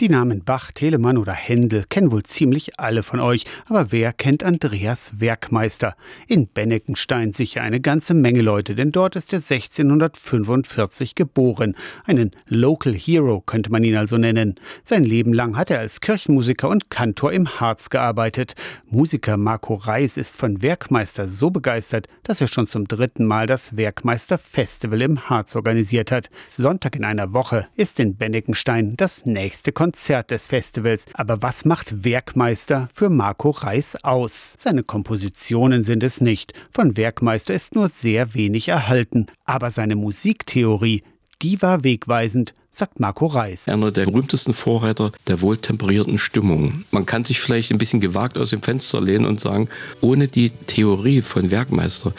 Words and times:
Die 0.00 0.08
Namen 0.08 0.44
Bach, 0.44 0.72
Telemann 0.72 1.18
oder 1.18 1.34
Händel 1.34 1.84
kennen 1.86 2.10
wohl 2.10 2.22
ziemlich 2.22 2.80
alle 2.80 3.02
von 3.02 3.20
euch, 3.20 3.44
aber 3.66 3.92
wer 3.92 4.14
kennt 4.14 4.42
Andreas 4.42 5.12
Werkmeister? 5.20 5.94
In 6.26 6.48
Benneckenstein 6.48 7.34
sicher 7.34 7.60
eine 7.60 7.82
ganze 7.82 8.14
Menge 8.14 8.40
Leute, 8.40 8.74
denn 8.74 8.92
dort 8.92 9.14
ist 9.14 9.30
er 9.34 9.40
1645 9.40 11.14
geboren. 11.14 11.76
Einen 12.06 12.30
Local 12.46 12.94
Hero 12.94 13.42
könnte 13.42 13.70
man 13.70 13.84
ihn 13.84 13.94
also 13.94 14.16
nennen. 14.16 14.58
Sein 14.84 15.04
Leben 15.04 15.34
lang 15.34 15.58
hat 15.58 15.70
er 15.70 15.80
als 15.80 16.00
Kirchenmusiker 16.00 16.70
und 16.70 16.88
Kantor 16.88 17.34
im 17.34 17.60
Harz 17.60 17.90
gearbeitet. 17.90 18.54
Musiker 18.86 19.36
Marco 19.36 19.74
Reis 19.74 20.16
ist 20.16 20.34
von 20.34 20.62
Werkmeister 20.62 21.28
so 21.28 21.50
begeistert, 21.50 22.06
dass 22.22 22.40
er 22.40 22.48
schon 22.48 22.66
zum 22.66 22.88
dritten 22.88 23.26
Mal 23.26 23.46
das 23.46 23.76
Werkmeister 23.76 24.38
Festival 24.38 25.02
im 25.02 25.28
Harz 25.28 25.54
organisiert 25.56 26.10
hat. 26.10 26.30
Sonntag 26.48 26.96
in 26.96 27.04
einer 27.04 27.34
Woche 27.34 27.66
ist 27.76 28.00
in 28.00 28.16
Benneckenstein 28.16 28.96
das 28.96 29.26
nächste 29.26 29.72
Konzert 29.72 29.89
Konzert 29.90 30.30
des 30.30 30.46
Festivals. 30.46 31.04
Aber 31.14 31.42
was 31.42 31.64
macht 31.64 32.04
Werkmeister 32.04 32.88
für 32.94 33.10
Marco 33.10 33.50
Reis 33.50 33.96
aus? 34.04 34.54
Seine 34.56 34.84
Kompositionen 34.84 35.82
sind 35.82 36.04
es 36.04 36.20
nicht. 36.20 36.52
Von 36.70 36.96
Werkmeister 36.96 37.54
ist 37.54 37.74
nur 37.74 37.88
sehr 37.88 38.32
wenig 38.34 38.68
erhalten. 38.68 39.26
Aber 39.44 39.72
seine 39.72 39.96
Musiktheorie, 39.96 41.02
die 41.42 41.60
war 41.60 41.82
wegweisend, 41.82 42.54
sagt 42.70 43.00
Marco 43.00 43.26
Reis. 43.26 43.66
Einer 43.66 43.90
der 43.90 44.04
berühmtesten 44.04 44.52
Vorreiter 44.52 45.10
der 45.26 45.40
wohltemperierten 45.40 46.18
Stimmung. 46.18 46.84
Man 46.92 47.04
kann 47.04 47.24
sich 47.24 47.40
vielleicht 47.40 47.72
ein 47.72 47.78
bisschen 47.78 48.00
gewagt 48.00 48.38
aus 48.38 48.50
dem 48.50 48.62
Fenster 48.62 49.00
lehnen 49.00 49.26
und 49.26 49.40
sagen, 49.40 49.68
ohne 50.00 50.28
die 50.28 50.50
Theorie 50.50 51.20
von 51.20 51.50
Werkmeister 51.50 52.12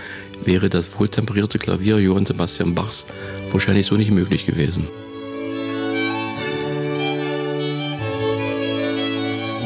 wäre 0.44 0.70
das 0.70 1.00
wohltemperierte 1.00 1.58
Klavier 1.58 2.00
Johann 2.00 2.26
Sebastian 2.26 2.76
Bachs 2.76 3.06
wahrscheinlich 3.50 3.88
so 3.88 3.96
nicht 3.96 4.12
möglich 4.12 4.46
gewesen. 4.46 4.90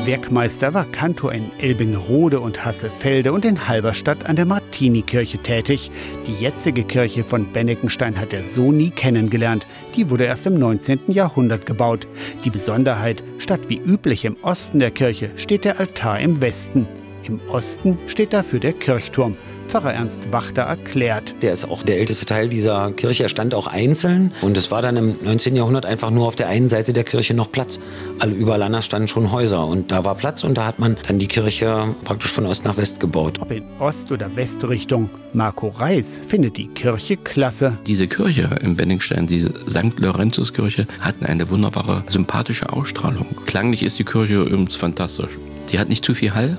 Werkmeister 0.05 0.73
war 0.73 0.85
Kantor 0.85 1.33
in 1.33 1.51
Elbingrode 1.57 2.39
und 2.39 2.63
Hasselfelde 2.63 3.33
und 3.33 3.43
in 3.45 3.67
Halberstadt 3.67 4.25
an 4.25 4.35
der 4.35 4.45
Martinikirche 4.45 5.39
tätig. 5.39 5.89
Die 6.27 6.33
jetzige 6.33 6.83
Kirche 6.83 7.23
von 7.23 7.51
Benneckenstein 7.51 8.19
hat 8.19 8.33
er 8.33 8.43
so 8.43 8.71
nie 8.71 8.91
kennengelernt. 8.91 9.65
Die 9.95 10.09
wurde 10.09 10.25
erst 10.25 10.45
im 10.45 10.59
19. 10.59 10.99
Jahrhundert 11.07 11.65
gebaut. 11.65 12.07
Die 12.43 12.49
Besonderheit, 12.49 13.23
statt 13.39 13.61
wie 13.67 13.77
üblich 13.77 14.25
im 14.25 14.37
Osten 14.41 14.79
der 14.79 14.91
Kirche 14.91 15.31
steht 15.37 15.65
der 15.65 15.79
Altar 15.79 16.19
im 16.19 16.39
Westen. 16.41 16.87
Im 17.23 17.39
Osten 17.49 17.97
steht 18.07 18.33
dafür 18.33 18.59
der 18.59 18.73
Kirchturm. 18.73 19.35
Pfarrer 19.67 19.93
Ernst 19.93 20.31
Wachter 20.31 20.63
erklärt. 20.63 21.35
Der 21.41 21.51
ist 21.51 21.65
auch 21.65 21.83
der 21.83 21.99
älteste 21.99 22.25
Teil 22.25 22.49
dieser 22.49 22.91
Kirche. 22.91 23.23
Er 23.23 23.29
stand 23.29 23.53
auch 23.53 23.67
einzeln 23.67 24.31
und 24.41 24.57
es 24.57 24.71
war 24.71 24.81
dann 24.81 24.95
im 24.95 25.15
19. 25.23 25.55
Jahrhundert 25.55 25.85
einfach 25.85 26.11
nur 26.11 26.27
auf 26.27 26.35
der 26.35 26.47
einen 26.47 26.69
Seite 26.69 26.93
der 26.93 27.03
Kirche 27.03 27.33
noch 27.33 27.51
Platz. 27.51 27.79
Alle 28.19 28.33
überall 28.33 28.61
anders 28.63 28.85
standen 28.85 29.07
schon 29.07 29.31
Häuser 29.31 29.65
und 29.65 29.91
da 29.91 30.05
war 30.05 30.15
Platz 30.15 30.43
und 30.43 30.55
da 30.55 30.65
hat 30.65 30.79
man 30.79 30.97
dann 31.07 31.19
die 31.19 31.27
Kirche 31.27 31.95
praktisch 32.03 32.31
von 32.31 32.45
Ost 32.45 32.65
nach 32.65 32.77
West 32.77 32.99
gebaut. 32.99 33.39
Ob 33.41 33.51
in 33.51 33.63
Ost- 33.79 34.11
oder 34.11 34.33
Westrichtung, 34.35 35.09
Marco 35.33 35.67
Reis 35.69 36.21
findet 36.27 36.57
die 36.57 36.67
Kirche 36.67 37.17
klasse. 37.17 37.77
Diese 37.87 38.07
Kirche 38.07 38.49
im 38.61 38.75
Benningstein, 38.75 39.27
diese 39.27 39.53
St. 39.69 39.99
Laurentius-Kirche, 39.99 40.87
hat 41.01 41.15
eine 41.21 41.49
wunderbare, 41.49 42.03
sympathische 42.07 42.71
Ausstrahlung. 42.71 43.25
Klanglich 43.45 43.83
ist 43.83 43.99
die 43.99 44.05
Kirche 44.05 44.41
übrigens 44.43 44.75
fantastisch. 44.75 45.37
Sie 45.65 45.79
hat 45.79 45.89
nicht 45.89 46.05
zu 46.05 46.13
viel 46.13 46.33
Hall, 46.33 46.57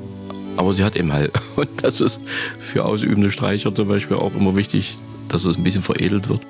aber 0.56 0.74
sie 0.74 0.84
hat 0.84 0.96
eben 0.96 1.12
halt. 1.12 1.32
Und 1.56 1.68
das 1.82 2.00
ist 2.00 2.20
für 2.58 2.84
ausübende 2.84 3.30
Streicher 3.30 3.74
zum 3.74 3.88
Beispiel 3.88 4.16
auch 4.16 4.34
immer 4.34 4.56
wichtig, 4.56 4.96
dass 5.28 5.44
es 5.44 5.56
ein 5.56 5.62
bisschen 5.62 5.82
veredelt 5.82 6.28
wird. 6.28 6.40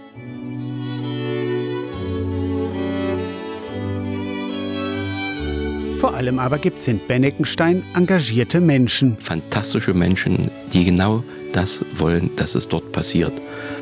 Vor 5.99 6.15
allem 6.15 6.39
aber 6.39 6.59
gibt 6.59 6.79
es 6.79 6.89
in 6.89 7.01
Benneckenstein 7.07 7.83
engagierte 7.95 8.61
Menschen. 8.61 9.17
Fantastische 9.19 9.95
Menschen, 9.95 10.51
die 10.73 10.85
genau 10.85 11.25
das 11.53 11.85
wollen, 11.95 12.31
dass 12.37 12.55
es 12.55 12.69
dort 12.69 12.93
passiert. 12.93 13.33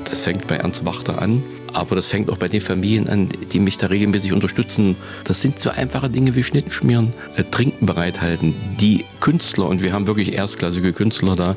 Das 0.05 0.21
fängt 0.21 0.47
bei 0.47 0.57
Ernst 0.57 0.87
Wachter 0.87 1.21
an, 1.21 1.43
aber 1.73 1.97
das 1.97 2.07
fängt 2.07 2.31
auch 2.31 2.39
bei 2.39 2.47
den 2.47 2.61
Familien 2.61 3.09
an, 3.09 3.29
die 3.53 3.59
mich 3.59 3.79
da 3.79 3.89
regelmäßig 3.89 4.33
unterstützen. 4.33 4.95
Das 5.25 5.41
sind 5.41 5.59
so 5.59 5.71
einfache 5.71 6.09
Dinge 6.09 6.37
wie 6.37 6.45
Schnitten 6.45 6.71
schmieren, 6.71 7.13
äh, 7.37 7.43
Trinken 7.43 7.87
bereithalten, 7.87 8.55
die 8.81 9.05
Künstler, 9.21 9.67
und 9.67 9.83
wir 9.83 9.93
haben 9.93 10.07
wirklich 10.07 10.35
erstklassige 10.35 10.93
Künstler 10.93 11.35
da, 11.35 11.57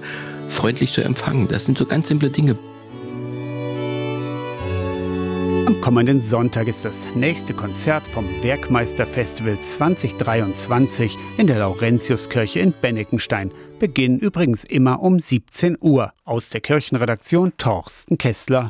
freundlich 0.49 0.91
zu 0.91 1.03
empfangen. 1.03 1.47
Das 1.47 1.65
sind 1.65 1.77
so 1.77 1.85
ganz 1.85 2.07
simple 2.07 2.29
Dinge. 2.31 2.57
Am 5.67 5.81
kommenden 5.81 6.21
Sonntag 6.21 6.69
ist 6.69 6.85
das 6.85 7.05
nächste 7.13 7.53
Konzert 7.53 8.07
vom 8.07 8.25
Werkmeisterfestival 8.41 9.59
2023 9.59 11.17
in 11.37 11.45
der 11.45 11.59
Laurentiuskirche 11.59 12.61
in 12.61 12.71
Benneckenstein. 12.71 13.51
Beginn 13.77 14.17
übrigens 14.17 14.63
immer 14.63 15.03
um 15.03 15.19
17 15.19 15.77
Uhr. 15.81 16.13
Aus 16.23 16.47
der 16.51 16.61
Kirchenredaktion 16.61 17.51
Torsten 17.57 18.17
Kessler. 18.17 18.65